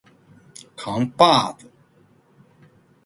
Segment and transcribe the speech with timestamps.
[0.75, 1.69] 扛把子